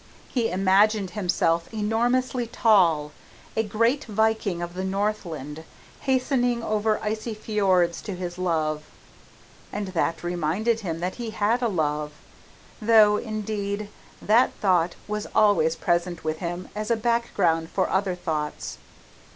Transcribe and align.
He 0.29 0.49
imagined 0.49 1.11
himself 1.11 1.71
enormously 1.71 2.47
tall 2.47 3.11
a 3.55 3.61
great 3.61 4.05
Viking 4.05 4.59
of 4.59 4.73
the 4.73 4.83
Northland, 4.83 5.63
hastening 5.99 6.63
over 6.63 6.99
icy 7.03 7.35
fiords 7.35 8.01
to 8.01 8.15
his 8.15 8.39
love. 8.39 8.81
And 9.71 9.89
that 9.89 10.23
reminded 10.23 10.79
him 10.79 11.01
that 11.01 11.17
he 11.21 11.29
had 11.29 11.61
a 11.61 11.67
love 11.67 12.13
though, 12.81 13.17
indeed, 13.17 13.89
that 14.19 14.51
thought 14.59 14.95
was 15.07 15.27
always 15.35 15.75
present 15.75 16.23
with 16.23 16.39
him 16.39 16.69
as 16.73 16.89
a 16.89 16.95
background 16.95 17.69
for 17.69 17.87
other 17.87 18.15
thoughts. 18.15 18.79